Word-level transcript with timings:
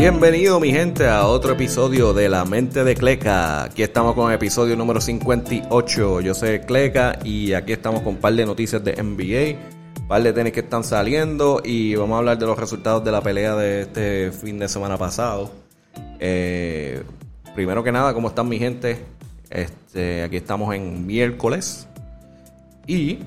Bienvenido 0.00 0.58
mi 0.60 0.72
gente 0.72 1.06
a 1.06 1.26
otro 1.26 1.52
episodio 1.52 2.14
de 2.14 2.30
La 2.30 2.46
Mente 2.46 2.84
de 2.84 2.94
Cleca. 2.94 3.64
Aquí 3.64 3.82
estamos 3.82 4.14
con 4.14 4.30
el 4.30 4.36
episodio 4.36 4.74
número 4.74 4.98
58. 4.98 6.22
Yo 6.22 6.32
soy 6.32 6.60
Cleca 6.60 7.18
y 7.22 7.52
aquí 7.52 7.74
estamos 7.74 8.00
con 8.00 8.14
un 8.14 8.16
par 8.18 8.32
de 8.32 8.46
noticias 8.46 8.82
de 8.82 8.94
NBA, 8.94 10.00
un 10.00 10.08
par 10.08 10.22
de 10.22 10.32
tenis 10.32 10.54
que 10.54 10.60
están 10.60 10.84
saliendo 10.84 11.60
y 11.62 11.96
vamos 11.96 12.14
a 12.14 12.18
hablar 12.20 12.38
de 12.38 12.46
los 12.46 12.58
resultados 12.58 13.04
de 13.04 13.12
la 13.12 13.20
pelea 13.20 13.54
de 13.56 13.82
este 13.82 14.32
fin 14.32 14.58
de 14.58 14.70
semana 14.70 14.96
pasado. 14.96 15.50
Eh, 16.18 17.02
primero 17.54 17.84
que 17.84 17.92
nada, 17.92 18.14
¿cómo 18.14 18.28
están 18.28 18.48
mi 18.48 18.58
gente? 18.58 19.04
Este, 19.50 20.22
aquí 20.22 20.38
estamos 20.38 20.74
en 20.74 21.06
miércoles 21.06 21.86
y 22.86 23.18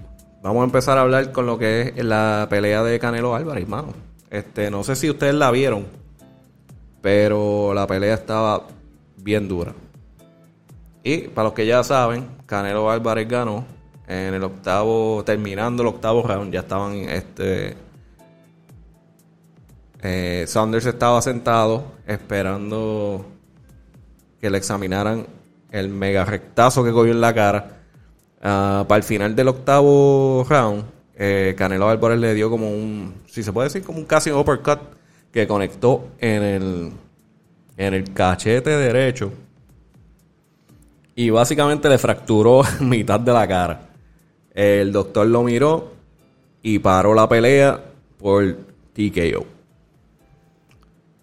vamos 0.41 0.61
a 0.61 0.65
empezar 0.65 0.97
a 0.97 1.01
hablar 1.01 1.31
con 1.33 1.45
lo 1.45 1.59
que 1.59 1.93
es 1.95 2.03
la 2.03 2.47
pelea 2.49 2.81
de 2.81 2.97
Canelo 2.97 3.35
Álvarez, 3.35 3.67
mano. 3.67 3.93
Este, 4.31 4.71
no 4.71 4.83
sé 4.83 4.95
si 4.95 5.11
ustedes 5.11 5.35
la 5.35 5.51
vieron, 5.51 5.85
pero 7.03 7.73
la 7.73 7.85
pelea 7.85 8.13
estaba 8.13 8.65
bien 9.17 9.49
dura. 9.49 9.73
Y 11.03 11.27
para 11.27 11.49
los 11.49 11.53
que 11.53 11.65
ya 11.65 11.83
saben, 11.83 12.29
Canelo 12.45 12.89
Álvarez 12.89 13.27
ganó 13.27 13.65
en 14.07 14.33
el 14.33 14.41
octavo, 14.41 15.21
terminando 15.25 15.83
el 15.83 15.89
octavo 15.89 16.23
round, 16.23 16.53
ya 16.53 16.61
estaban 16.61 16.93
este 16.93 17.75
eh, 20.01 20.45
Saunders 20.47 20.85
estaba 20.85 21.21
sentado 21.21 21.91
esperando 22.07 23.25
que 24.39 24.49
le 24.49 24.57
examinaran 24.57 25.27
el 25.71 25.89
mega 25.89 26.23
rectazo 26.23 26.85
que 26.85 26.93
cogió 26.93 27.11
en 27.11 27.19
la 27.19 27.33
cara. 27.33 27.81
Ah, 28.41 28.85
para 28.87 28.97
el 28.97 29.03
final 29.03 29.35
del 29.35 29.49
octavo 29.49 30.45
round, 30.47 30.85
eh, 31.15 31.53
Canelo 31.57 31.89
Álvarez 31.89 32.19
le 32.19 32.33
dio 32.33 32.49
como 32.49 32.69
un, 32.69 33.23
si 33.27 33.43
se 33.43 33.51
puede 33.51 33.67
decir, 33.67 33.83
como 33.83 33.99
un 33.99 34.05
casi 34.05 34.31
uppercut 34.31 35.02
que 35.33 35.47
conectó 35.47 36.09
en 36.19 36.43
el, 36.43 36.91
en 37.75 37.93
el 37.93 38.13
cachete 38.13 38.69
derecho 38.69 39.31
y 41.15 41.29
básicamente 41.29 41.89
le 41.89 41.97
fracturó 41.97 42.61
mitad 42.79 43.19
de 43.19 43.33
la 43.33 43.47
cara. 43.47 43.89
El 44.53 44.91
doctor 44.91 45.27
lo 45.27 45.43
miró 45.43 45.91
y 46.61 46.79
paró 46.79 47.13
la 47.13 47.27
pelea 47.27 47.83
por 48.19 48.55
TKO. 48.93 49.45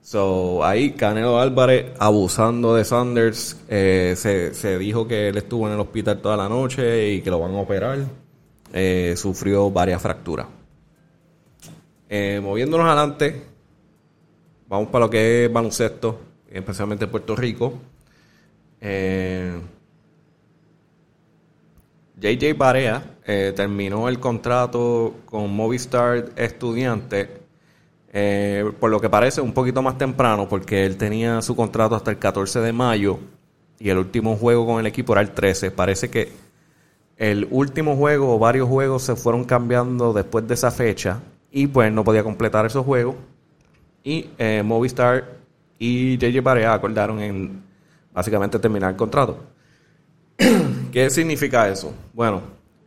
So, 0.02 0.64
ahí 0.64 0.90
Canelo 0.90 1.38
Álvarez 1.38 1.92
abusando 1.98 2.74
de 2.74 2.84
Sanders. 2.84 3.56
Eh, 3.68 4.14
se, 4.16 4.54
se, 4.54 4.76
dijo 4.76 5.06
que 5.06 5.28
él 5.28 5.36
estuvo 5.36 5.68
en 5.68 5.74
el 5.74 5.80
hospital 5.80 6.20
toda 6.20 6.36
la 6.36 6.48
noche 6.48 7.12
y 7.12 7.22
que 7.22 7.30
lo 7.30 7.38
van 7.38 7.54
a 7.54 7.60
operar. 7.60 7.98
Eh, 8.72 9.14
sufrió 9.16 9.70
varias 9.70 10.02
fracturas. 10.02 10.46
Eh, 12.08 12.40
moviéndonos 12.42 12.86
adelante, 12.86 13.49
vamos 14.70 14.88
para 14.88 15.04
lo 15.04 15.10
que 15.10 15.44
es 15.44 15.52
baloncesto, 15.52 16.18
especialmente 16.50 17.06
Puerto 17.06 17.36
Rico. 17.36 17.74
JJ 22.18 22.56
Barea 22.56 23.18
terminó 23.54 24.08
el 24.08 24.18
contrato 24.18 25.16
con 25.26 25.54
Movistar 25.54 26.30
Estudiante 26.36 27.40
eh, 28.12 28.72
por 28.80 28.90
lo 28.90 29.00
que 29.00 29.08
parece 29.08 29.40
un 29.40 29.52
poquito 29.52 29.82
más 29.82 29.96
temprano, 29.96 30.48
porque 30.48 30.84
él 30.84 30.96
tenía 30.96 31.42
su 31.42 31.54
contrato 31.54 31.94
hasta 31.94 32.10
el 32.10 32.18
14 32.18 32.60
de 32.60 32.72
mayo 32.72 33.20
y 33.78 33.88
el 33.90 33.98
último 33.98 34.36
juego 34.36 34.66
con 34.66 34.80
el 34.80 34.86
equipo 34.86 35.12
era 35.12 35.22
el 35.22 35.30
13. 35.30 35.70
Parece 35.70 36.10
que 36.10 36.32
el 37.16 37.46
último 37.50 37.96
juego 37.96 38.34
o 38.34 38.38
varios 38.38 38.68
juegos 38.68 39.02
se 39.04 39.14
fueron 39.14 39.44
cambiando 39.44 40.12
después 40.12 40.46
de 40.48 40.54
esa 40.54 40.70
fecha 40.70 41.20
y 41.52 41.68
pues 41.68 41.92
no 41.92 42.02
podía 42.02 42.24
completar 42.24 42.66
esos 42.66 42.84
juegos. 42.84 43.14
Y 44.02 44.30
eh, 44.38 44.62
Movistar 44.64 45.40
y 45.78 46.16
JJ 46.18 46.42
Barea 46.42 46.74
acordaron 46.74 47.20
en 47.20 47.62
básicamente 48.12 48.58
terminar 48.58 48.90
el 48.90 48.96
contrato. 48.96 49.38
¿Qué 50.92 51.10
significa 51.10 51.68
eso? 51.68 51.92
Bueno, 52.12 52.42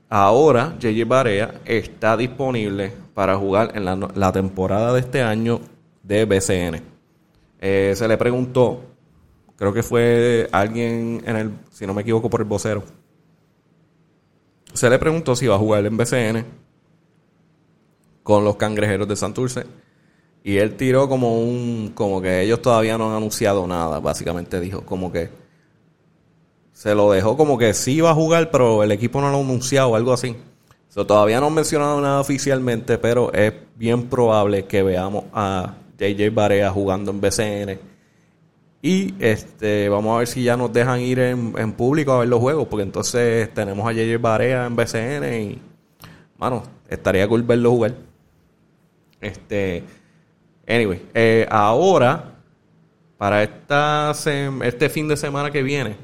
ahora 0.10 0.76
JJ 0.80 1.06
Barea 1.06 1.62
está 1.66 2.18
disponible 2.18 2.94
para 3.14 3.38
jugar 3.38 3.72
en 3.76 3.86
la, 3.86 4.32
temporada 4.32 4.94
de 4.94 5.00
este 5.00 5.22
año 5.22 5.62
de 6.02 6.26
BCN. 6.26 6.82
Eh, 7.60 7.94
se 7.96 8.08
le 8.08 8.18
preguntó, 8.18 8.82
creo 9.56 9.74
que 9.74 9.84
fue 9.84 10.50
alguien 10.52 11.22
en 11.26 11.36
el, 11.36 11.52
si 11.72 11.86
no 11.86 11.94
me 11.94 12.02
equivoco, 12.02 12.30
por 12.30 12.42
el 12.42 12.48
vocero. 12.48 12.84
Se 14.74 14.90
le 14.90 14.98
preguntó 14.98 15.36
si 15.36 15.46
iba 15.46 15.56
a 15.56 15.60
jugar 15.60 15.86
en 15.86 15.96
BCN 15.96 16.46
con 18.24 18.44
los 18.44 18.56
cangrejeros 18.56 19.08
de 19.08 19.16
Santurce. 19.16 19.66
Y 20.44 20.58
él 20.58 20.76
tiró 20.76 21.08
como 21.08 21.40
un, 21.40 21.92
como 21.96 22.22
que 22.22 22.42
ellos 22.42 22.62
todavía 22.62 22.98
no 22.98 23.10
han 23.10 23.18
anunciado 23.18 23.66
nada, 23.66 24.00
básicamente 24.00 24.60
dijo, 24.60 24.82
como 24.82 25.12
que 25.12 25.30
se 26.74 26.94
lo 26.96 27.12
dejó 27.12 27.38
como 27.38 27.58
que 27.58 27.74
sí 27.74 27.94
iba 27.94 28.10
a 28.10 28.16
jugar, 28.16 28.52
pero 28.52 28.84
el 28.84 28.92
equipo 28.92 29.22
no 29.22 29.30
lo 29.30 29.38
ha 29.38 29.42
anunciado, 29.42 29.96
algo 29.96 30.12
así 30.12 30.36
todavía 31.04 31.40
no 31.40 31.48
han 31.48 31.54
mencionado 31.56 32.00
nada 32.00 32.20
oficialmente, 32.22 33.00
pero 33.00 33.34
es 33.34 33.54
bien 33.76 34.08
probable 34.08 34.66
que 34.66 34.84
veamos 34.84 35.26
a 35.34 35.74
JJ 35.98 36.30
Barea 36.32 36.70
jugando 36.70 37.10
en 37.10 37.20
BCN. 37.20 37.80
Y 38.84 39.16
este, 39.20 39.90
vamos 39.90 40.16
a 40.16 40.20
ver 40.20 40.28
si 40.28 40.44
ya 40.44 40.56
nos 40.56 40.72
dejan 40.72 41.00
ir 41.00 41.20
en, 41.20 41.74
público 41.74 42.12
a 42.12 42.20
ver 42.20 42.28
los 42.28 42.40
juegos, 42.40 42.68
porque 42.68 42.84
entonces 42.84 43.52
tenemos 43.54 43.88
a 43.88 43.94
JJ 43.94 44.22
Barea 44.22 44.68
en 44.68 44.76
BCN 44.76 45.42
y, 45.42 45.62
mano, 46.38 46.64
estaría 46.88 47.28
cool 47.28 47.42
verlo 47.42 47.72
jugar. 47.72 47.96
Este, 49.20 49.84
anyway, 50.68 51.02
eh, 51.14 51.48
ahora, 51.50 52.36
para 53.18 53.44
esta 53.44 54.14
este 54.64 54.90
fin 54.90 55.08
de 55.08 55.18
semana 55.18 55.52
que 55.52 55.64
viene, 55.64 55.96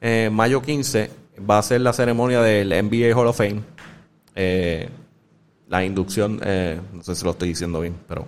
eh, 0.00 0.30
mayo 0.32 0.62
15, 0.62 1.10
va 1.48 1.58
a 1.58 1.62
ser 1.62 1.80
la 1.80 1.92
ceremonia 1.92 2.40
del 2.40 2.72
NBA 2.72 3.16
Hall 3.16 3.26
of 3.26 3.36
Fame. 3.36 3.62
Eh, 4.34 4.88
la 5.68 5.84
inducción, 5.84 6.40
no 6.92 7.02
sé 7.02 7.14
si 7.14 7.24
lo 7.24 7.30
estoy 7.30 7.48
diciendo 7.48 7.80
bien, 7.80 7.94
pero 8.06 8.26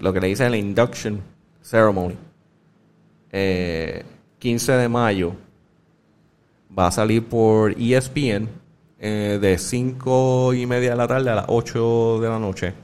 lo 0.00 0.12
que 0.12 0.20
le 0.20 0.28
dicen 0.28 0.50
la 0.50 0.56
induction 0.56 1.22
ceremony, 1.62 2.16
15 3.30 3.32
eh, 3.32 4.76
de 4.76 4.88
mayo, 4.88 5.34
va 6.76 6.88
a 6.88 6.90
salir 6.90 7.24
por 7.24 7.72
ESPN 7.80 8.48
de 8.98 9.56
5 9.58 10.54
y 10.54 10.66
media 10.66 10.90
de 10.90 10.96
la 10.96 11.08
tarde 11.08 11.30
a 11.30 11.34
las 11.34 11.44
8 11.48 12.20
de 12.20 12.28
la 12.28 12.38
noche. 12.38 12.74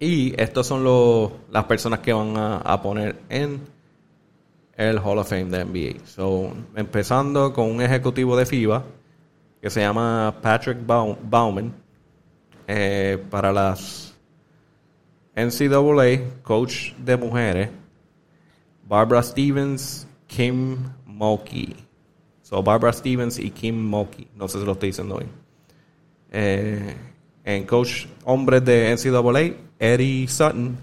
Y 0.00 0.40
estos 0.40 0.66
son 0.66 0.84
los, 0.84 1.32
las 1.50 1.64
personas 1.64 2.00
que 2.00 2.12
van 2.12 2.36
a, 2.36 2.58
a, 2.58 2.80
poner 2.80 3.16
en 3.28 3.60
el 4.76 4.98
Hall 4.98 5.18
of 5.18 5.28
Fame 5.28 5.46
de 5.46 5.64
NBA. 5.64 6.06
So, 6.06 6.52
empezando 6.76 7.52
con 7.52 7.70
un 7.70 7.82
ejecutivo 7.82 8.36
de 8.36 8.46
FIBA, 8.46 8.84
que 9.60 9.70
se 9.70 9.80
llama 9.80 10.36
Patrick 10.40 10.78
Bauman 10.86 11.74
eh, 12.66 13.18
para 13.30 13.52
las 13.52 14.14
NCAA, 15.34 16.42
coach 16.42 16.92
de 16.94 17.16
mujeres, 17.16 17.70
Barbara 18.86 19.22
Stevens, 19.22 20.06
Kim 20.26 20.78
Mulkey. 21.06 21.74
So, 22.42 22.62
Barbara 22.62 22.92
Stevens 22.92 23.38
y 23.38 23.50
Kim 23.50 23.76
Mulkey. 23.88 24.28
No 24.34 24.48
sé 24.48 24.60
si 24.60 24.64
lo 24.64 24.72
estoy 24.72 24.90
diciendo 24.90 25.18
bien. 25.18 25.30
Eh, 26.30 26.96
en 27.44 27.64
coach 27.64 28.06
hombres 28.24 28.64
de 28.64 28.94
NCAA, 28.94 29.67
Eddie 29.78 30.26
Sutton. 30.28 30.76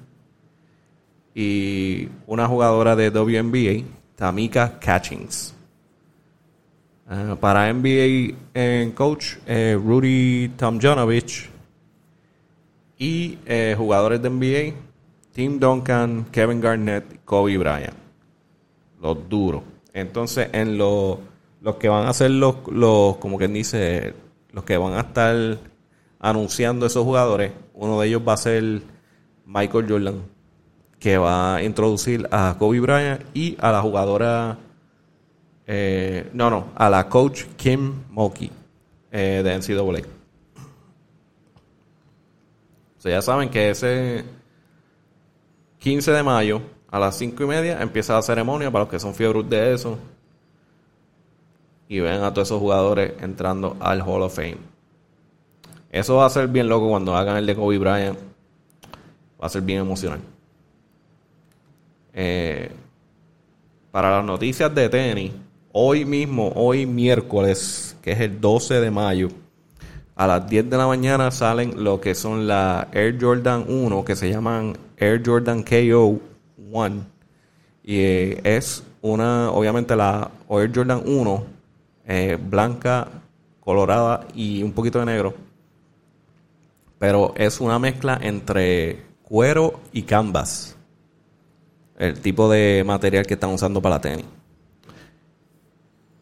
Y 1.34 2.08
una 2.28 2.48
jugadora 2.48 2.96
de 2.96 3.10
WNBA, 3.10 3.86
Tamika 4.16 4.80
Catchings. 4.80 5.54
Eh, 7.10 7.36
para 7.40 7.72
NBA 7.72 8.36
en 8.54 8.92
coach, 8.92 9.36
eh, 9.46 9.78
Rudy 9.80 10.50
Tomjanovich. 10.58 11.50
Y 12.98 13.38
eh, 13.46 13.76
jugadores 13.78 14.22
de 14.22 14.30
NBA, 14.30 14.76
Tim 15.34 15.60
Duncan, 15.60 16.26
Kevin 16.32 16.62
Garnett, 16.62 17.24
Kobe 17.26 17.58
Bryant. 17.58 17.94
Los 19.02 19.30
duros. 19.30 19.62
Entonces, 19.94 20.50
en 20.54 20.78
los 20.78 21.20
que 21.80 21.90
van 21.90 22.08
a 22.08 22.14
ser 22.14 22.32
los, 22.32 22.56
los, 22.72 23.18
como 23.18 23.38
quien 23.38 23.54
dice, 23.54 24.14
los 24.52 24.64
que 24.64 24.78
van 24.78 24.94
a 24.94 25.02
estar 25.02 25.58
anunciando 26.20 26.86
esos 26.86 27.04
jugadores, 27.04 27.52
uno 27.74 28.00
de 28.00 28.08
ellos 28.08 28.22
va 28.28 28.34
a 28.34 28.38
ser 28.38 28.82
Michael 29.46 29.86
Jordan, 29.88 30.24
que 31.00 31.18
va 31.18 31.56
a 31.56 31.64
introducir 31.64 32.28
a 32.32 32.56
Kobe 32.58 32.80
Bryant 32.80 33.22
y 33.34 33.58
a 33.60 33.72
la 33.72 33.82
jugadora 33.82 34.58
eh, 35.68 36.30
no, 36.34 36.50
no, 36.50 36.68
a 36.76 36.90
la 36.90 37.10
coach 37.10 37.46
Kim 37.58 38.04
Moki 38.12 38.52
eh, 39.12 39.42
de 39.44 39.58
NCAA. 39.58 40.08
O 42.98 43.02
sea, 43.02 43.12
ya 43.12 43.22
saben 43.22 43.50
que 43.50 43.70
ese 43.72 44.26
15 45.80 46.12
de 46.12 46.24
mayo 46.24 46.62
a 46.90 47.00
las 47.00 47.18
5 47.18 47.44
y 47.44 47.48
media 47.48 47.82
empieza 47.82 48.14
la 48.14 48.22
ceremonia 48.22 48.72
para 48.72 48.86
los 48.86 48.92
que 48.92 49.00
son 49.00 49.14
fiebres 49.14 49.50
de 49.50 49.74
eso. 49.74 49.98
Y 51.88 52.00
ven 52.00 52.24
a 52.24 52.34
todos 52.34 52.48
esos 52.48 52.60
jugadores 52.60 53.14
entrando 53.22 53.78
al 53.80 54.02
Hall 54.02 54.24
of 54.24 54.36
Fame. 54.36 54.75
Eso 55.96 56.18
va 56.18 56.26
a 56.26 56.30
ser 56.30 56.50
bien 56.50 56.68
loco 56.68 56.90
cuando 56.90 57.16
hagan 57.16 57.38
el 57.38 57.46
de 57.46 57.56
Kobe 57.56 57.78
Bryant. 57.78 58.20
Va 59.42 59.48
a 59.48 59.50
ser 59.50 59.62
bien 59.62 59.80
emocional. 59.80 60.20
eh, 62.14 62.70
para 63.92 64.18
las 64.18 64.26
noticias 64.26 64.76
de 64.76 64.90
tenis, 64.90 65.32
hoy 65.72 66.04
mismo, 66.04 66.52
hoy 66.54 66.86
miércoles, 66.86 67.96
que 68.02 68.12
es 68.12 68.20
el 68.20 68.42
12 68.42 68.82
de 68.82 68.92
mayo, 68.92 69.30
a 70.18 70.28
las 70.28 70.50
10 70.50 70.70
de 70.70 70.78
la 70.78 70.86
mañana 70.86 71.32
salen 71.32 71.82
lo 71.82 72.02
que 72.02 72.14
son 72.14 72.46
la 72.46 72.90
Air 72.92 73.18
Jordan 73.18 73.64
1, 73.66 74.04
que 74.04 74.18
se 74.18 74.30
llaman 74.30 74.78
Air 74.98 75.22
Jordan 75.26 75.64
KO 75.64 76.20
1. 76.58 77.06
Y 77.86 78.00
eh, 78.00 78.42
es 78.44 78.84
una, 79.02 79.50
obviamente 79.50 79.96
la 79.96 80.30
Air 80.50 80.72
Jordan 80.76 81.04
1, 81.06 81.44
eh, 82.06 82.38
blanca, 82.38 83.08
colorada 83.62 84.28
y 84.34 84.62
un 84.62 84.74
poquito 84.74 85.00
de 85.00 85.06
negro. 85.06 85.46
Pero 87.00 87.34
es 87.36 87.60
una 87.60 87.80
mezcla 87.80 88.20
entre 88.22 89.04
cuero 89.24 89.80
y 89.92 90.04
canvas. 90.04 90.76
El 91.98 92.20
tipo 92.20 92.50
de 92.50 92.84
material 92.86 93.26
que 93.26 93.36
están 93.36 93.52
usando 93.52 93.82
para 93.82 93.96
la 93.96 94.02
tenis. 94.02 94.26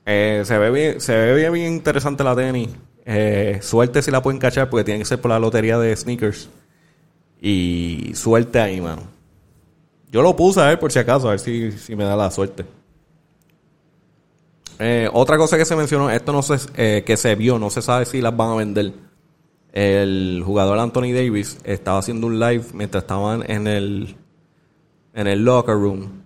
Eh, 0.05 0.43
se 0.45 0.57
ve 0.57 0.69
bien, 0.71 1.01
se 1.01 1.15
ve 1.15 1.49
bien, 1.49 1.73
interesante 1.73 2.23
la 2.23 2.35
tenis. 2.35 2.69
Eh, 3.05 3.59
suerte 3.61 4.01
si 4.01 4.11
la 4.11 4.21
pueden 4.21 4.39
cachar 4.39 4.69
porque 4.69 4.83
tiene 4.83 4.99
que 4.99 5.05
ser 5.05 5.19
por 5.19 5.29
la 5.29 5.39
lotería 5.39 5.77
de 5.77 5.95
sneakers. 5.95 6.49
Y 7.41 8.11
suerte 8.15 8.59
ahí, 8.59 8.79
mano. 8.79 9.03
Yo 10.11 10.21
lo 10.21 10.35
puse 10.35 10.61
a 10.61 10.67
ver 10.67 10.79
por 10.79 10.91
si 10.91 10.99
acaso, 10.99 11.27
a 11.27 11.31
ver 11.31 11.39
si, 11.39 11.71
si 11.71 11.95
me 11.95 12.03
da 12.03 12.15
la 12.15 12.29
suerte. 12.29 12.65
Eh, 14.79 15.09
otra 15.11 15.37
cosa 15.37 15.57
que 15.57 15.65
se 15.65 15.75
mencionó, 15.75 16.09
esto 16.09 16.31
no 16.31 16.41
sé, 16.41 16.55
eh, 16.75 17.03
que 17.05 17.17
se 17.17 17.35
vio, 17.35 17.59
no 17.59 17.69
se 17.69 17.81
sabe 17.81 18.05
si 18.05 18.21
las 18.21 18.35
van 18.35 18.51
a 18.51 18.55
vender. 18.55 18.93
El 19.73 20.43
jugador 20.45 20.77
Anthony 20.77 21.11
Davis 21.13 21.59
estaba 21.63 21.97
haciendo 21.97 22.27
un 22.27 22.39
live 22.39 22.63
mientras 22.73 23.03
estaban 23.03 23.43
en 23.49 23.67
el, 23.67 24.15
en 25.13 25.27
el 25.27 25.43
locker 25.43 25.75
room. 25.75 26.23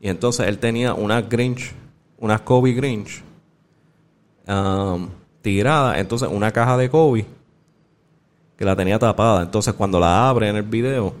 Y 0.00 0.08
entonces 0.08 0.46
él 0.46 0.58
tenía 0.58 0.94
una 0.94 1.22
Grinch, 1.22 1.72
una 2.18 2.44
Kobe 2.44 2.72
Grinch 2.72 3.22
um, 4.46 5.08
tirada. 5.40 5.98
Entonces 5.98 6.28
una 6.30 6.52
caja 6.52 6.76
de 6.76 6.90
Kobe 6.90 7.26
que 8.56 8.64
la 8.66 8.76
tenía 8.76 8.98
tapada. 8.98 9.42
Entonces 9.42 9.72
cuando 9.72 9.98
la 9.98 10.28
abre 10.28 10.50
en 10.50 10.56
el 10.56 10.62
video, 10.62 11.14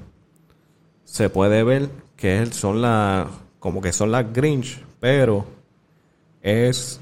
se 1.04 1.30
puede 1.30 1.64
ver 1.64 1.88
que 2.14 2.44
son 2.46 2.82
las, 2.82 3.26
como 3.58 3.80
que 3.80 3.92
son 3.92 4.12
las 4.12 4.30
Grinch, 4.32 4.84
pero 5.00 5.46
es 6.42 7.00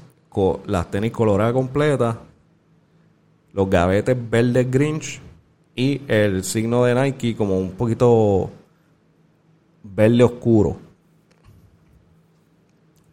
las 0.67 0.91
tenis 0.91 1.11
coloradas 1.11 1.53
completas, 1.53 2.15
los 3.57 3.71
gavetes 3.71 4.15
verdes 4.29 4.69
Grinch 4.69 5.19
y 5.75 5.99
el 6.07 6.43
signo 6.43 6.83
de 6.85 6.93
Nike 6.93 7.35
como 7.35 7.57
un 7.57 7.71
poquito 7.71 8.51
verde 9.81 10.23
oscuro. 10.23 10.77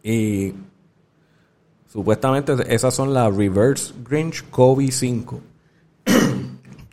Y 0.03 0.53
supuestamente 1.91 2.53
esas 2.67 2.93
son 2.93 3.11
las 3.11 3.35
Reverse 3.35 3.91
Grinch 4.07 4.47
Kobe 4.51 4.91
5. 4.91 5.41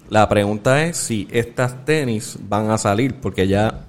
La 0.09 0.27
pregunta 0.31 0.87
es 0.87 0.97
si 0.97 1.29
estas 1.31 1.85
tenis 1.85 2.39
van 2.49 2.71
a 2.71 2.79
salir 2.79 3.21
porque 3.21 3.47
ya 3.47 3.87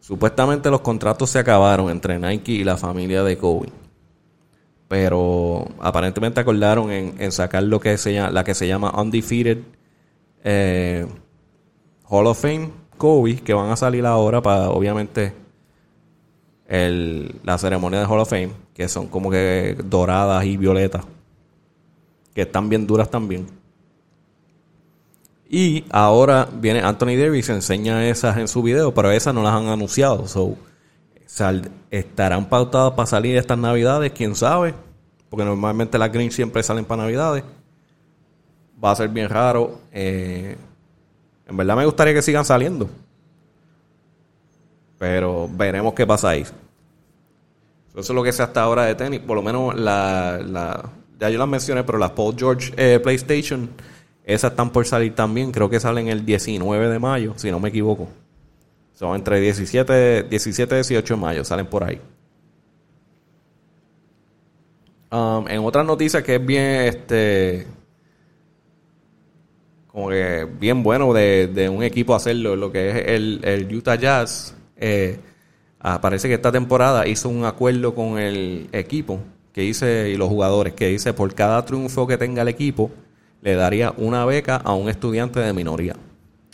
supuestamente 0.00 0.70
los 0.70 0.80
contratos 0.80 1.28
se 1.28 1.38
acabaron 1.38 1.90
entre 1.90 2.18
Nike 2.18 2.52
y 2.52 2.64
la 2.64 2.78
familia 2.78 3.22
de 3.22 3.36
Kobe 3.36 3.81
pero 4.92 5.66
aparentemente 5.80 6.38
acordaron 6.38 6.90
en, 6.90 7.32
sacar 7.32 7.62
lo 7.62 7.80
que 7.80 7.96
se 7.96 8.12
llama, 8.12 8.30
la 8.30 8.44
que 8.44 8.54
se 8.54 8.68
llama 8.68 8.92
Undefeated 9.00 9.56
eh, 10.44 11.06
Hall 12.10 12.26
of 12.26 12.38
Fame 12.38 12.72
Kobe, 12.98 13.36
que 13.36 13.54
van 13.54 13.70
a 13.70 13.76
salir 13.76 14.04
ahora 14.04 14.42
para 14.42 14.68
obviamente 14.68 15.32
el, 16.68 17.40
la 17.42 17.56
ceremonia 17.56 18.00
de 18.00 18.04
Hall 18.04 18.18
of 18.18 18.28
Fame, 18.28 18.50
que 18.74 18.86
son 18.86 19.06
como 19.06 19.30
que 19.30 19.78
doradas 19.82 20.44
y 20.44 20.58
violetas, 20.58 21.06
que 22.34 22.42
están 22.42 22.68
bien 22.68 22.86
duras 22.86 23.08
también. 23.10 23.46
Y 25.48 25.86
ahora 25.88 26.46
viene 26.52 26.80
Anthony 26.80 27.16
Davis, 27.16 27.48
enseña 27.48 28.06
esas 28.06 28.36
en 28.36 28.46
su 28.46 28.62
video, 28.62 28.92
pero 28.92 29.10
esas 29.10 29.34
no 29.34 29.42
las 29.42 29.54
han 29.54 29.68
anunciado. 29.68 30.28
So, 30.28 30.58
estarán 31.90 32.48
pautadas 32.48 32.92
para 32.92 33.06
salir 33.06 33.36
estas 33.36 33.58
navidades, 33.58 34.12
quién 34.12 34.34
sabe, 34.34 34.74
porque 35.30 35.44
normalmente 35.44 35.98
las 35.98 36.12
greens 36.12 36.34
siempre 36.34 36.62
salen 36.62 36.84
para 36.84 37.02
navidades. 37.02 37.44
Va 38.82 38.90
a 38.90 38.96
ser 38.96 39.08
bien 39.08 39.28
raro. 39.28 39.80
Eh, 39.92 40.56
en 41.46 41.56
verdad 41.56 41.76
me 41.76 41.84
gustaría 41.84 42.14
que 42.14 42.22
sigan 42.22 42.44
saliendo. 42.44 42.90
Pero 44.98 45.48
veremos 45.50 45.94
qué 45.94 46.06
pasa 46.06 46.30
ahí. 46.30 46.42
Eso 46.42 48.00
es 48.00 48.10
lo 48.10 48.22
que 48.22 48.32
sé 48.32 48.42
hasta 48.42 48.62
ahora 48.62 48.84
de 48.84 48.94
tenis. 48.94 49.20
Por 49.20 49.36
lo 49.36 49.42
menos 49.42 49.74
la, 49.74 50.40
la 50.44 50.90
ya 51.18 51.30
yo 51.30 51.38
las 51.38 51.48
mencioné, 51.48 51.84
pero 51.84 51.98
las 51.98 52.10
Paul 52.10 52.34
George 52.36 52.72
eh, 52.76 52.98
PlayStation, 52.98 53.70
esas 54.24 54.50
están 54.50 54.70
por 54.70 54.86
salir 54.86 55.14
también. 55.14 55.52
Creo 55.52 55.70
que 55.70 55.78
salen 55.78 56.08
el 56.08 56.24
19 56.24 56.88
de 56.88 56.98
mayo, 56.98 57.34
si 57.36 57.50
no 57.50 57.60
me 57.60 57.68
equivoco. 57.68 58.08
Son 58.94 59.14
entre 59.14 59.40
17, 59.40 60.24
17 60.24 60.74
y 60.74 60.78
18 60.78 61.14
de 61.14 61.20
mayo, 61.20 61.44
salen 61.44 61.66
por 61.66 61.84
ahí. 61.84 62.00
Um, 65.10 65.46
en 65.48 65.64
otras 65.64 65.84
noticias 65.84 66.22
que 66.22 66.36
es 66.36 66.46
bien, 66.46 66.82
este, 66.82 67.66
como 69.88 70.08
que 70.08 70.46
bien 70.58 70.82
bueno 70.82 71.12
de, 71.12 71.68
un 71.70 71.82
equipo 71.82 72.14
hacerlo, 72.14 72.56
lo 72.56 72.72
que 72.72 72.90
es 72.90 72.96
el, 73.08 73.68
Utah 73.74 73.96
Jazz, 73.96 74.54
eh, 74.76 75.20
ah, 75.80 76.00
parece 76.00 76.28
que 76.28 76.34
esta 76.34 76.50
temporada 76.50 77.06
hizo 77.06 77.28
un 77.28 77.44
acuerdo 77.44 77.94
con 77.94 78.18
el 78.18 78.68
equipo 78.72 79.20
que 79.52 79.60
dice, 79.62 80.08
y 80.08 80.16
los 80.16 80.28
jugadores, 80.28 80.72
que 80.72 80.88
dice 80.88 81.12
por 81.12 81.34
cada 81.34 81.64
triunfo 81.64 82.06
que 82.06 82.16
tenga 82.16 82.42
el 82.42 82.48
equipo, 82.48 82.90
le 83.42 83.54
daría 83.54 83.92
una 83.96 84.24
beca 84.24 84.56
a 84.56 84.72
un 84.72 84.88
estudiante 84.88 85.40
de 85.40 85.52
minoría. 85.52 85.94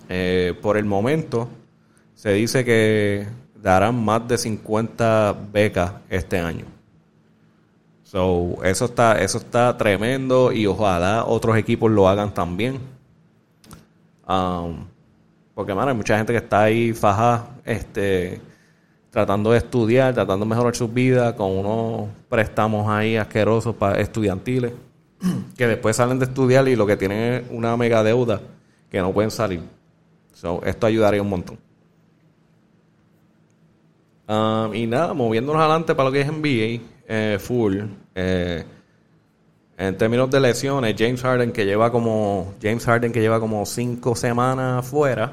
Eh, 0.09 0.55
por 0.61 0.77
el 0.77 0.85
momento, 0.85 1.49
se 2.19 2.33
dice 2.33 2.65
que 2.65 3.29
darán 3.63 4.05
más 4.05 4.27
de 4.27 4.37
50 4.37 5.37
becas 5.53 5.93
este 6.11 6.41
año. 6.41 6.65
So, 8.03 8.59
eso 8.65 8.87
está, 8.87 9.21
eso 9.23 9.39
está 9.39 9.77
tremendo 9.77 10.51
y 10.51 10.67
ojalá 10.67 11.25
otros 11.25 11.57
equipos 11.57 11.93
lo 11.93 12.09
hagan 12.09 12.35
también. 12.35 12.81
Um, 14.27 14.85
porque, 15.55 15.73
mano, 15.73 15.93
hay 15.93 15.97
mucha 15.97 16.17
gente 16.17 16.33
que 16.33 16.39
está 16.39 16.63
ahí 16.63 16.93
fajada, 16.93 17.51
este, 17.65 18.41
tratando 19.11 19.53
de 19.53 19.59
estudiar, 19.59 20.13
tratando 20.13 20.45
de 20.45 20.49
mejorar 20.49 20.75
su 20.75 20.89
vida 20.89 21.37
con 21.37 21.53
unos 21.53 22.09
préstamos 22.29 22.89
ahí 22.89 23.17
asquerosos 23.17 23.77
para 23.77 24.01
estudiantiles, 24.01 24.73
que 25.57 25.69
después 25.69 25.95
salen 25.95 26.19
de 26.19 26.25
estudiar 26.25 26.67
y 26.67 26.75
lo 26.75 26.85
que 26.85 26.97
tienen 26.97 27.19
es 27.35 27.43
una 27.53 27.77
mega 27.77 28.03
deuda 28.03 28.41
que 28.91 28.99
no 28.99 29.13
pueden 29.13 29.31
salir. 29.31 29.63
So, 30.33 30.61
esto 30.65 30.85
ayudaría 30.89 31.23
un 31.23 31.29
montón. 31.29 31.68
Um, 34.29 34.75
y 34.75 34.87
nada, 34.87 35.15
moviéndonos 35.15 35.61
adelante 35.61 35.95
para 35.95 36.11
lo 36.11 36.13
que 36.13 36.21
es 36.21 36.31
NBA, 36.31 36.85
eh, 37.09 37.39
full. 37.41 37.79
Eh, 38.15 38.63
en 39.79 39.97
términos 39.97 40.31
de 40.31 40.39
lesiones, 40.39 40.95
James 40.99 41.23
Harden 41.23 41.51
que 41.51 41.65
lleva 41.65 41.91
como 41.91 42.53
James 42.61 42.85
Harden 42.85 43.11
que 43.11 43.21
lleva 43.21 43.41
como 43.41 43.65
cinco 43.65 44.15
semanas 44.15 44.87
fuera, 44.87 45.33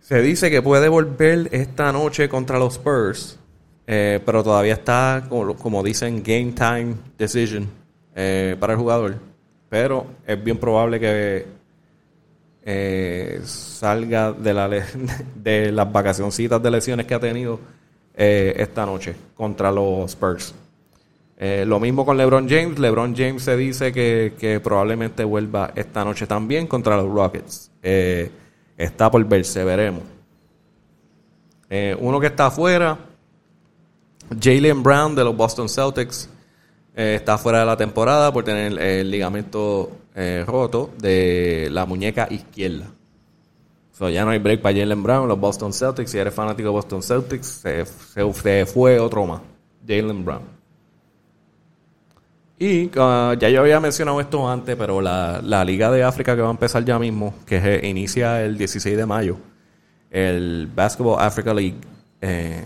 se 0.00 0.22
dice 0.22 0.50
que 0.50 0.62
puede 0.62 0.88
volver 0.88 1.48
esta 1.52 1.92
noche 1.92 2.26
contra 2.30 2.58
los 2.58 2.74
Spurs, 2.74 3.38
eh, 3.86 4.20
pero 4.24 4.42
todavía 4.42 4.72
está 4.72 5.26
como, 5.28 5.54
como, 5.54 5.82
dicen 5.82 6.22
game 6.22 6.52
time 6.52 6.94
decision 7.18 7.68
para 8.14 8.72
el 8.72 8.78
jugador. 8.78 9.16
Pero 9.68 10.06
es 10.26 10.42
bien 10.42 10.56
probable 10.56 10.98
que 10.98 11.57
eh, 12.70 13.40
salga 13.44 14.30
de, 14.30 14.52
la 14.52 14.68
de 15.34 15.72
las 15.72 15.90
vacacioncitas 15.90 16.62
de 16.62 16.70
lesiones 16.70 17.06
que 17.06 17.14
ha 17.14 17.18
tenido 17.18 17.58
eh, 18.14 18.52
esta 18.58 18.84
noche 18.84 19.16
contra 19.34 19.72
los 19.72 20.10
Spurs. 20.10 20.54
Eh, 21.38 21.64
lo 21.66 21.80
mismo 21.80 22.04
con 22.04 22.18
LeBron 22.18 22.46
James. 22.46 22.78
LeBron 22.78 23.16
James 23.16 23.42
se 23.42 23.56
dice 23.56 23.90
que, 23.90 24.60
probablemente 24.62 25.24
vuelva 25.24 25.72
esta 25.74 26.04
noche 26.04 26.26
también 26.26 26.66
contra 26.66 26.98
los 26.98 27.10
Rockets. 27.10 27.70
está 27.80 29.10
por 29.10 29.24
verse, 29.24 29.64
veremos. 29.64 30.02
uno 32.00 32.20
que 32.20 32.26
está 32.26 32.48
afuera, 32.48 32.98
Jalen 34.38 34.82
Brown 34.82 35.14
de 35.14 35.24
los 35.24 35.34
Boston 35.34 35.70
Celtics, 35.70 36.28
está 36.98 37.38
fuera 37.38 37.60
de 37.60 37.66
la 37.66 37.76
temporada 37.76 38.32
por 38.32 38.42
tener 38.42 38.76
el 38.76 39.08
ligamento 39.08 39.92
eh, 40.16 40.42
roto 40.44 40.90
de 40.98 41.68
la 41.70 41.86
muñeca 41.86 42.26
izquierda. 42.28 42.86
So, 43.92 44.08
ya 44.08 44.24
no 44.24 44.32
hay 44.32 44.40
break 44.40 44.62
para 44.62 44.76
Jalen 44.76 45.00
Brown, 45.04 45.28
los 45.28 45.38
Boston 45.38 45.72
Celtics. 45.72 46.10
Si 46.10 46.18
eres 46.18 46.34
fanático 46.34 46.68
de 46.68 46.72
Boston 46.72 47.00
Celtics, 47.00 47.62
se, 47.62 48.66
fue 48.66 48.98
otro 48.98 49.26
más, 49.26 49.42
Jalen 49.86 50.24
Brown. 50.24 50.42
Y 52.58 52.90
ah, 52.96 53.36
ya 53.38 53.48
yo 53.48 53.60
había 53.60 53.78
mencionado 53.78 54.20
esto 54.20 54.48
antes, 54.48 54.74
pero 54.74 55.00
la, 55.00 55.64
Liga 55.64 55.92
de 55.92 56.02
África 56.02 56.34
que 56.34 56.42
va 56.42 56.48
a 56.48 56.52
empezar 56.52 56.84
ya 56.84 56.98
mismo, 56.98 57.32
que 57.46 57.80
inicia 57.84 58.42
el 58.44 58.58
16 58.58 58.96
de 58.96 59.06
mayo, 59.06 59.36
el 60.10 60.68
Basketball 60.74 61.20
Africa 61.20 61.54
League, 61.54 61.76
eh, 62.20 62.64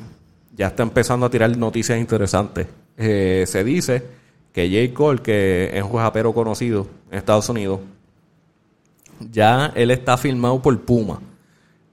ya 0.55 0.69
está 0.69 0.83
empezando 0.85 1.27
a 1.27 1.31
tirar 1.31 1.55
noticias 1.55 1.99
interesantes. 1.99 2.67
Eh, 2.97 3.45
se 3.47 3.63
dice 3.63 4.22
que 4.53 4.69
J. 4.69 4.95
Cole, 4.95 5.23
que 5.23 5.71
es 5.73 5.83
un 5.83 5.99
rapero 5.99 6.33
conocido 6.33 6.87
en 7.11 7.19
Estados 7.19 7.49
Unidos, 7.49 7.81
ya 9.31 9.73
él 9.75 9.91
está 9.91 10.17
firmado 10.17 10.61
por 10.61 10.79
Puma. 10.81 11.21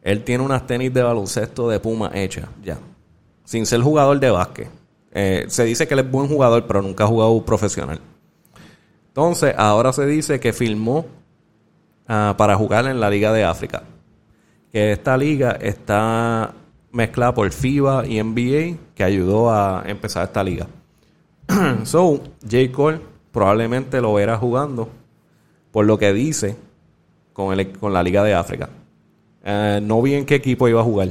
Él 0.01 0.23
tiene 0.23 0.43
unas 0.43 0.65
tenis 0.65 0.93
de 0.93 1.03
baloncesto 1.03 1.69
de 1.69 1.79
Puma 1.79 2.11
hechas, 2.13 2.49
ya. 2.63 2.77
Sin 3.43 3.65
ser 3.65 3.81
jugador 3.81 4.19
de 4.19 4.29
básquet. 4.29 4.69
Eh, 5.11 5.45
se 5.47 5.63
dice 5.65 5.87
que 5.87 5.93
él 5.93 6.01
es 6.01 6.11
buen 6.11 6.27
jugador, 6.27 6.65
pero 6.67 6.81
nunca 6.81 7.03
ha 7.03 7.07
jugado 7.07 7.43
profesional. 7.43 7.99
Entonces, 9.07 9.53
ahora 9.57 9.91
se 9.91 10.05
dice 10.05 10.39
que 10.39 10.53
firmó 10.53 11.05
ah, 12.07 12.35
para 12.37 12.55
jugar 12.55 12.85
en 12.87 12.99
la 12.99 13.09
Liga 13.09 13.33
de 13.33 13.43
África. 13.43 13.83
Que 14.71 14.91
esta 14.91 15.17
liga 15.17 15.57
está 15.59 16.53
mezclada 16.91 17.33
por 17.33 17.51
FIBA 17.51 18.05
y 18.05 18.21
NBA, 18.21 18.77
que 18.95 19.03
ayudó 19.03 19.51
a 19.51 19.83
empezar 19.85 20.25
esta 20.25 20.43
liga. 20.43 20.67
so, 21.83 22.21
J. 22.43 22.71
Cole 22.71 23.01
probablemente 23.31 24.01
lo 24.01 24.13
verá 24.13 24.37
jugando, 24.37 24.89
por 25.71 25.85
lo 25.85 25.97
que 25.97 26.13
dice, 26.13 26.55
con, 27.33 27.57
el, 27.57 27.71
con 27.71 27.93
la 27.93 28.03
Liga 28.03 28.23
de 28.23 28.33
África. 28.33 28.69
Eh, 29.43 29.79
no 29.81 30.01
vi 30.01 30.15
en 30.15 30.25
qué 30.25 30.35
equipo 30.35 30.67
iba 30.67 30.81
a 30.81 30.83
jugar. 30.83 31.09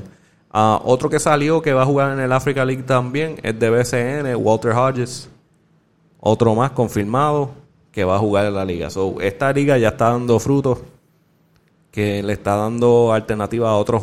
Ah, 0.51 0.81
otro 0.85 1.11
que 1.11 1.19
salió 1.19 1.61
que 1.61 1.73
va 1.73 1.83
a 1.83 1.87
jugar 1.87 2.13
en 2.13 2.21
el 2.21 2.33
Africa 2.33 2.65
League 2.65 2.83
también 2.85 3.39
es 3.43 3.59
de 3.59 3.71
BCN, 3.71 4.37
Walter 4.37 4.73
Hodges. 4.73 5.29
Otro 6.21 6.55
más 6.55 6.71
confirmado 6.73 7.51
que 7.93 8.05
va 8.05 8.17
a 8.17 8.19
jugar 8.19 8.47
en 8.47 8.55
la 8.55 8.65
liga. 8.65 8.91
So, 8.91 9.21
esta 9.21 9.53
liga 9.53 9.79
ya 9.79 9.89
está 9.89 10.11
dando 10.11 10.39
frutos, 10.39 10.79
que 11.91 12.23
le 12.23 12.33
está 12.33 12.57
dando 12.57 13.13
alternativa 13.13 13.71
a 13.71 13.77
otros 13.77 14.03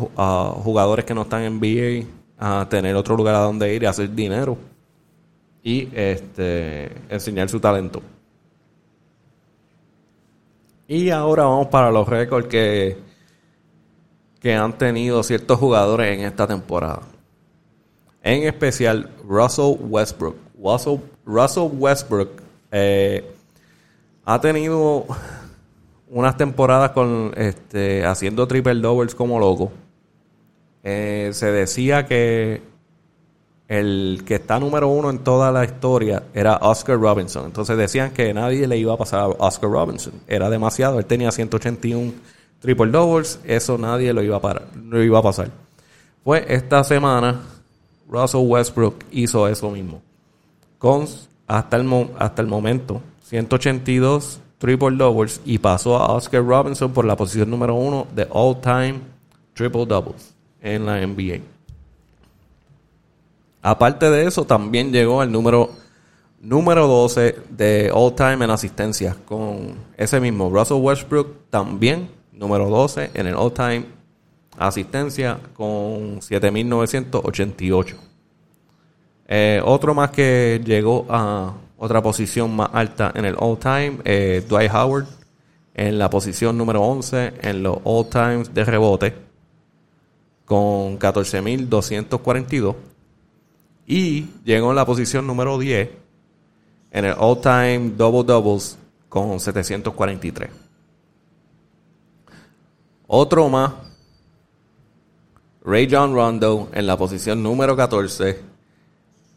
jugadores 0.63 1.05
que 1.05 1.13
no 1.13 1.23
están 1.23 1.43
en 1.43 1.59
NBA 1.59 2.07
a 2.37 2.67
tener 2.69 2.95
otro 2.95 3.15
lugar 3.15 3.35
a 3.35 3.39
donde 3.39 3.73
ir 3.73 3.83
y 3.83 3.85
hacer 3.85 4.13
dinero 4.13 4.57
y 5.65 5.89
este, 5.93 6.91
enseñar 7.09 7.49
su 7.49 7.59
talento. 7.59 8.03
Y 10.87 11.09
ahora 11.09 11.45
vamos 11.45 11.67
para 11.67 11.89
los 11.89 12.07
récords 12.07 12.47
que, 12.47 12.97
que 14.39 14.53
han 14.53 14.77
tenido 14.77 15.23
ciertos 15.23 15.57
jugadores 15.57 16.15
en 16.15 16.23
esta 16.23 16.45
temporada. 16.45 17.01
En 18.21 18.43
especial 18.43 19.09
Russell 19.27 19.75
Westbrook. 19.79 20.35
Russell, 20.63 20.99
Russell 21.25 21.69
Westbrook 21.73 22.43
eh, 22.71 23.25
ha 24.23 24.39
tenido 24.39 25.07
unas 26.11 26.37
temporadas 26.37 26.91
con 26.91 27.33
este, 27.35 28.05
haciendo 28.05 28.47
triple 28.47 28.75
doubles 28.75 29.15
como 29.15 29.39
loco. 29.39 29.71
Eh, 30.83 31.31
se 31.33 31.51
decía 31.51 32.05
que 32.05 32.74
el 33.67 34.23
que 34.25 34.35
está 34.35 34.59
número 34.59 34.87
uno 34.87 35.09
en 35.09 35.19
toda 35.19 35.51
la 35.51 35.65
historia 35.65 36.23
era 36.33 36.57
Oscar 36.57 36.99
Robinson. 36.99 37.45
Entonces 37.45 37.77
decían 37.77 38.11
que 38.11 38.33
nadie 38.33 38.67
le 38.67 38.77
iba 38.77 38.93
a 38.93 38.97
pasar 38.97 39.21
a 39.21 39.27
Oscar 39.27 39.69
Robinson. 39.69 40.13
Era 40.27 40.49
demasiado. 40.49 40.99
Él 40.99 41.05
tenía 41.05 41.31
181 41.31 42.13
triple 42.59 42.91
doubles. 42.91 43.39
Eso 43.43 43.77
nadie 43.77 44.13
lo 44.13 44.21
iba 44.21 44.37
a, 44.37 44.41
parar, 44.41 44.67
iba 44.93 45.19
a 45.19 45.23
pasar. 45.23 45.49
Pues 46.23 46.43
esta 46.47 46.83
semana 46.83 47.41
Russell 48.07 48.41
Westbrook 48.45 49.03
hizo 49.11 49.47
eso 49.47 49.71
mismo. 49.71 50.01
Con 50.77 51.07
hasta 51.47 51.77
el, 51.77 52.09
hasta 52.19 52.41
el 52.41 52.47
momento 52.47 53.01
182 53.23 54.39
triple 54.59 54.95
doubles 54.95 55.41
y 55.45 55.57
pasó 55.57 55.97
a 55.97 56.13
Oscar 56.13 56.45
Robinson 56.45 56.91
por 56.93 57.05
la 57.05 57.15
posición 57.15 57.49
número 57.49 57.75
uno 57.75 58.07
de 58.13 58.27
all 58.29 58.59
time 58.61 58.99
triple 59.53 59.85
doubles 59.85 60.33
en 60.61 60.85
la 60.85 61.05
NBA. 61.05 61.54
Aparte 63.65 64.11
de 64.11 64.27
eso, 64.27 64.45
también 64.45 64.91
llegó 64.91 65.21
al 65.21 65.31
número, 65.31 65.71
número 66.39 66.85
12 66.85 67.35
de 67.49 67.89
all 67.91 68.13
time 68.13 68.45
en 68.45 68.51
asistencias 68.51 69.15
con 69.15 69.73
ese 69.97 70.19
mismo 70.19 70.51
Russell 70.51 70.77
Westbrook, 70.77 71.49
también 71.49 72.11
número 72.31 72.69
12 72.69 73.09
en 73.15 73.25
el 73.25 73.33
all 73.33 73.51
time 73.51 73.85
asistencia 74.55 75.39
con 75.55 76.19
7.988. 76.19 77.95
Eh, 79.29 79.59
otro 79.65 79.95
más 79.95 80.11
que 80.11 80.61
llegó 80.63 81.07
a 81.09 81.55
otra 81.79 82.03
posición 82.03 82.55
más 82.55 82.69
alta 82.71 83.13
en 83.15 83.25
el 83.25 83.35
all 83.39 83.57
time, 83.57 83.97
eh, 84.05 84.45
Dwight 84.47 84.71
Howard, 84.71 85.07
en 85.73 85.97
la 85.97 86.11
posición 86.11 86.55
número 86.55 86.83
11 86.83 87.33
en 87.41 87.63
los 87.63 87.79
all 87.83 88.07
times 88.09 88.53
de 88.53 88.63
rebote, 88.63 89.15
con 90.45 90.99
14.242. 90.99 92.75
Y 93.87 94.25
llegó 94.43 94.71
en 94.71 94.75
la 94.75 94.85
posición 94.85 95.25
número 95.27 95.59
10 95.59 95.89
en 96.91 97.05
el 97.05 97.15
all-time 97.17 97.93
double 97.95 98.23
doubles 98.23 98.77
con 99.09 99.39
743. 99.39 100.49
Otro 103.07 103.49
más, 103.49 103.73
Ray 105.63 105.87
John 105.89 106.13
Rondo 106.13 106.69
en 106.73 106.85
la 106.87 106.97
posición 106.97 107.41
número 107.43 107.75
14 107.75 108.39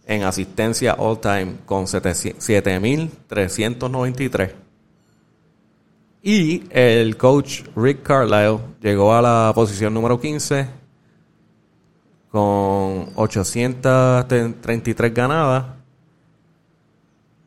en 0.07 0.23
asistencia 0.23 0.95
all-time 0.95 1.57
con 1.67 1.85
7.393. 1.87 4.53
Y 6.23 6.65
el 6.71 7.17
coach 7.17 7.63
Rick 7.77 8.03
Carlisle 8.03 8.59
llegó 8.81 9.15
a 9.15 9.23
la 9.23 9.53
posición 9.55 9.95
número 9.95 10.21
15 10.21 10.78
con 12.31 13.09
833 13.15 15.15
ganadas 15.15 15.79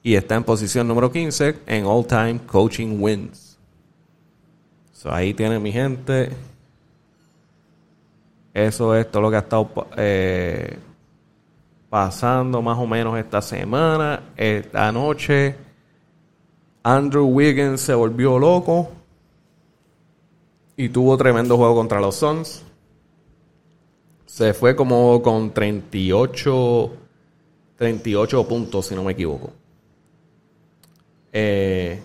y 0.04 0.16
está 0.16 0.36
en 0.36 0.44
posición 0.44 0.88
número 0.88 1.12
15 1.12 1.60
en 1.68 1.86
all 1.86 2.06
time 2.06 2.40
coaching 2.48 2.98
wins. 3.00 3.58
ahí 5.06 5.34
tiene 5.34 5.60
mi 5.60 5.72
gente. 5.72 6.32
Eso 8.54 8.96
es 8.96 9.10
todo 9.10 9.22
lo 9.22 9.30
que 9.30 9.38
ha 9.38 9.40
estado 9.40 9.70
eh, 9.96 10.78
pasando 11.90 12.62
más 12.62 12.78
o 12.78 12.86
menos 12.86 13.18
esta 13.18 13.42
semana. 13.42 14.22
Esta 14.36 14.92
noche, 14.92 15.56
Andrew 16.84 17.28
Wiggins 17.28 17.82
se 17.82 17.94
volvió 17.94 18.38
loco 18.38 18.92
y 20.76 20.90
tuvo 20.90 21.16
tremendo 21.18 21.58
juego 21.58 21.76
contra 21.76 22.02
los 22.02 22.16
Suns. 22.16 22.64
Se 24.32 24.54
fue 24.54 24.78
como 24.78 25.22
con 25.22 25.54
38, 25.54 26.94
38 27.76 28.48
puntos, 28.48 28.86
si 28.86 28.96
no 28.96 29.04
me 29.04 29.12
equivoco. 29.12 29.52
Eh, 31.34 32.00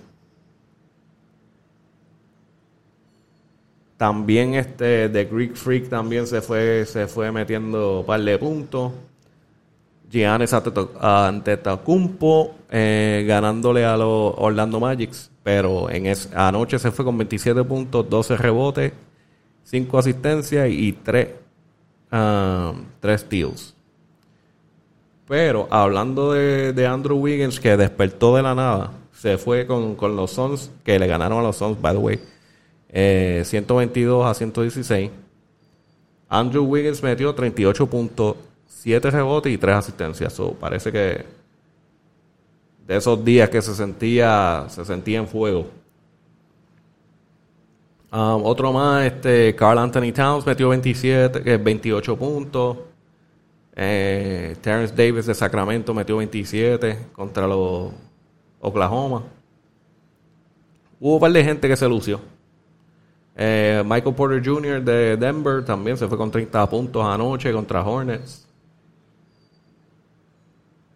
también 3.97 4.54
este 4.54 5.09
The 5.09 5.25
Greek 5.26 5.54
Freak 5.54 5.88
también 5.88 6.26
se 6.26 6.40
fue, 6.40 6.85
se 6.85 7.06
fue 7.06 7.30
metiendo 7.30 8.00
un 8.00 8.06
par 8.06 8.21
de 8.21 8.37
puntos. 8.38 8.90
Giannis 10.11 10.52
Antetokounmpo 10.52 12.56
eh, 12.71 13.25
ganándole 13.25 13.85
a 13.85 13.97
los 13.97 14.35
Orlando 14.37 14.80
Magics, 14.80 15.30
pero 15.45 15.88
en 15.88 16.12
anoche 16.35 16.80
se 16.80 16.90
fue 16.90 17.04
con 17.04 17.16
27 17.18 17.62
puntos, 17.62 18.11
12 18.11 18.37
rebotes, 18.37 18.92
5 19.62 19.97
asistencias 19.97 20.68
y 20.68 20.92
3 20.92 21.45
Um, 22.16 22.85
tres 23.00 23.20
steals. 23.23 23.75
Pero 25.28 25.66
hablando 25.70 26.32
de, 26.32 26.87
Andrew 26.87 27.18
Wiggins, 27.18 27.58
que 27.58 27.76
despertó 27.76 28.37
de 28.37 28.42
la 28.42 28.54
nada, 28.54 28.92
se 29.12 29.37
fue 29.38 29.66
con, 29.66 29.96
los 30.16 30.30
Suns, 30.30 30.70
que 30.85 30.99
le 30.99 31.06
ganaron 31.06 31.40
a 31.40 31.42
los 31.42 31.56
Suns, 31.56 31.80
by 31.80 31.94
the 31.94 31.99
way, 31.99 32.20
122 33.44 34.25
eh, 34.25 34.30
a 34.30 34.35
116. 34.35 35.11
Andrew 36.28 36.64
Wiggins 36.64 37.02
metió 37.02 37.35
38 37.35 37.87
puntos, 37.87 38.37
7 38.68 39.11
rebotes 39.11 39.52
y 39.52 39.58
3 39.58 39.76
asistencias. 39.76 40.32
So, 40.32 40.52
parece 40.54 40.92
que 40.92 41.25
de 42.87 42.96
esos 42.96 43.25
días 43.25 43.50
que 43.50 43.61
se 43.61 43.75
sentía, 43.75 44.66
se 44.68 44.85
sentía 44.85 45.18
en 45.18 45.26
fuego. 45.26 45.66
Um, 48.12 48.44
otro 48.44 48.72
más, 48.72 49.04
este, 49.04 49.54
Carl 49.56 49.78
Anthony 49.78 50.12
Towns 50.12 50.46
metió 50.46 50.68
27, 50.68 51.58
28 51.58 52.16
puntos. 52.16 52.76
Eh, 53.75 54.56
Terrence 54.62 54.94
Davis 54.94 55.26
de 55.26 55.34
Sacramento 55.34 55.92
metió 55.92 56.16
27 56.16 57.08
contra 57.12 57.46
los 57.46 57.92
Oklahoma. 58.60 59.22
Hubo 60.98 61.14
un 61.14 61.20
par 61.20 61.32
de 61.32 61.44
gente 61.44 61.68
que 61.68 61.76
se 61.76 61.88
lució. 61.88 62.20
Eh, 63.36 63.82
Michael 63.84 64.14
Porter 64.14 64.42
Jr. 64.42 64.82
de 64.82 65.16
Denver 65.18 65.62
también 65.62 65.98
se 65.98 66.08
fue 66.08 66.16
con 66.16 66.30
30 66.30 66.70
puntos 66.70 67.04
anoche 67.04 67.52
contra 67.52 67.84
Hornets. 67.84 68.46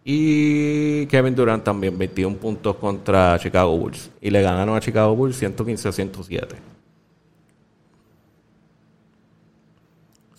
Y 0.03 1.05
Kevin 1.05 1.35
Durant 1.35 1.63
también 1.63 1.95
21 1.95 2.37
puntos 2.37 2.75
contra 2.77 3.37
Chicago 3.37 3.77
Bulls. 3.77 4.09
Y 4.19 4.31
le 4.31 4.41
ganaron 4.41 4.75
a 4.75 4.79
Chicago 4.79 5.15
Bulls 5.15 5.37
115 5.37 5.87
a 5.87 5.91
107. 5.91 6.55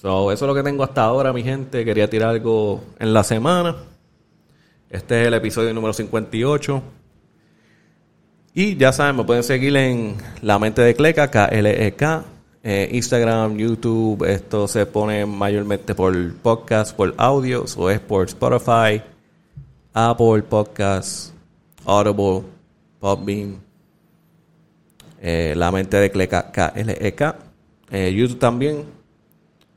So, 0.02 0.32
eso 0.32 0.46
es 0.46 0.48
lo 0.48 0.54
que 0.56 0.64
tengo 0.64 0.82
hasta 0.82 1.04
ahora, 1.04 1.32
mi 1.32 1.44
gente. 1.44 1.84
Quería 1.84 2.10
tirar 2.10 2.30
algo 2.30 2.82
en 2.98 3.14
la 3.14 3.22
semana. 3.22 3.76
Este 4.90 5.20
es 5.20 5.28
el 5.28 5.34
episodio 5.34 5.72
número 5.72 5.92
58. 5.92 6.82
Y 8.52 8.74
ya 8.76 8.92
saben, 8.92 9.14
me 9.14 9.22
pueden 9.22 9.44
seguir 9.44 9.76
en 9.76 10.16
La 10.40 10.58
Mente 10.58 10.82
de 10.82 10.96
Cleca, 10.96 11.30
K-L-E-K, 11.30 12.24
eh, 12.64 12.88
Instagram, 12.90 13.56
YouTube. 13.56 14.24
Esto 14.24 14.66
se 14.66 14.86
pone 14.86 15.24
mayormente 15.24 15.94
por 15.94 16.34
podcast, 16.38 16.96
por 16.96 17.14
audio, 17.16 17.64
o 17.76 17.88
es 17.88 18.00
por 18.00 18.26
Spotify, 18.26 19.00
Apple 19.92 20.42
Podcasts, 20.42 21.32
Audible, 21.84 22.42
Podbean. 22.98 23.60
Eh, 25.20 25.54
la 25.56 25.70
Mente 25.70 25.96
de 25.96 26.10
Cleca, 26.10 26.50
K-L-E-K. 26.50 27.36
Eh, 27.92 28.12
YouTube 28.12 28.40
también. 28.40 29.01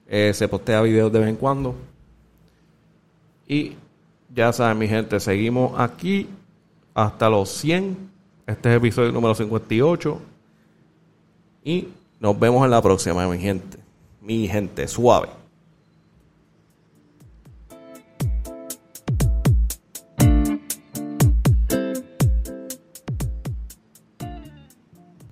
Eh, 0.07 0.31
se 0.33 0.47
postea 0.47 0.81
videos 0.81 1.12
de 1.12 1.19
vez 1.19 1.29
en 1.29 1.35
cuando. 1.35 1.75
Y 3.47 3.74
ya 4.33 4.51
saben, 4.53 4.77
mi 4.77 4.88
gente, 4.88 5.19
seguimos 5.19 5.79
aquí 5.79 6.27
hasta 6.93 7.29
los 7.29 7.50
100. 7.50 7.97
Este 8.47 8.69
es 8.69 8.74
el 8.74 8.77
episodio 8.77 9.12
número 9.12 9.35
58. 9.35 10.19
Y 11.63 11.88
nos 12.19 12.39
vemos 12.39 12.63
en 12.63 12.71
la 12.71 12.81
próxima, 12.81 13.27
mi 13.27 13.39
gente. 13.39 13.77
Mi 14.21 14.47
gente, 14.47 14.88
suave. 14.88 15.29